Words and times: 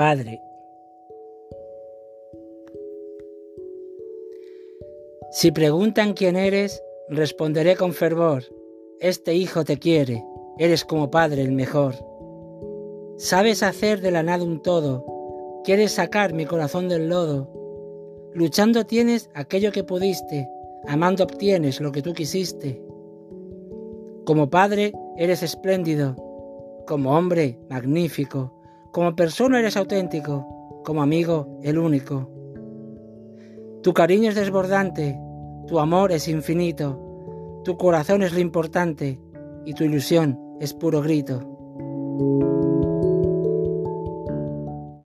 Padre. 0.00 0.40
Si 5.30 5.52
preguntan 5.52 6.14
quién 6.14 6.36
eres, 6.36 6.82
responderé 7.10 7.76
con 7.76 7.92
fervor, 7.92 8.44
este 8.98 9.34
hijo 9.34 9.62
te 9.62 9.78
quiere, 9.78 10.24
eres 10.56 10.86
como 10.86 11.10
padre 11.10 11.42
el 11.42 11.52
mejor. 11.52 11.96
Sabes 13.18 13.62
hacer 13.62 14.00
de 14.00 14.10
la 14.10 14.22
nada 14.22 14.42
un 14.42 14.62
todo, 14.62 15.04
quieres 15.64 15.92
sacar 15.92 16.32
mi 16.32 16.46
corazón 16.46 16.88
del 16.88 17.10
lodo. 17.10 17.50
Luchando 18.32 18.86
tienes 18.86 19.28
aquello 19.34 19.70
que 19.70 19.84
pudiste, 19.84 20.48
amando 20.88 21.24
obtienes 21.24 21.78
lo 21.78 21.92
que 21.92 22.00
tú 22.00 22.14
quisiste. 22.14 22.82
Como 24.24 24.48
padre 24.48 24.94
eres 25.18 25.42
espléndido, 25.42 26.16
como 26.86 27.14
hombre 27.18 27.58
magnífico, 27.68 28.59
como 28.92 29.14
persona 29.14 29.58
eres 29.58 29.76
auténtico, 29.76 30.82
como 30.84 31.02
amigo 31.02 31.58
el 31.62 31.78
único. 31.78 32.28
Tu 33.82 33.92
cariño 33.94 34.30
es 34.30 34.34
desbordante, 34.34 35.18
tu 35.66 35.78
amor 35.78 36.12
es 36.12 36.28
infinito, 36.28 36.98
tu 37.64 37.76
corazón 37.76 38.22
es 38.22 38.32
lo 38.32 38.40
importante 38.40 39.20
y 39.64 39.74
tu 39.74 39.84
ilusión 39.84 40.38
es 40.60 40.74
puro 40.74 41.00
grito. 41.00 41.40